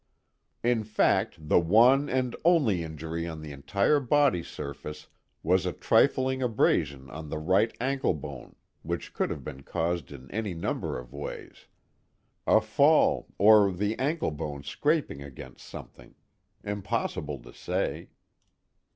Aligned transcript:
In 0.63 0.83
fact 0.83 1.47
the 1.47 1.59
one 1.59 2.09
and 2.09 2.35
only 2.43 2.81
injury 2.81 3.27
on 3.27 3.43
the 3.43 3.51
entire 3.51 3.99
body 3.99 4.41
surface 4.41 5.05
was 5.43 5.63
a 5.67 5.73
trifling 5.73 6.41
abrasion 6.41 7.07
on 7.11 7.29
the 7.29 7.37
right 7.37 7.71
anklebone, 7.79 8.55
which 8.81 9.13
could 9.13 9.29
have 9.29 9.43
been 9.43 9.61
caused 9.61 10.11
in 10.11 10.27
any 10.31 10.55
number 10.55 10.97
of 10.97 11.13
ways 11.13 11.67
a 12.47 12.59
fall, 12.61 13.27
or 13.37 13.71
the 13.71 13.95
anklebone 13.99 14.63
scraping 14.63 15.21
against 15.21 15.67
something: 15.67 16.15
impossible 16.63 17.37
to 17.37 17.53
say. 17.53 18.09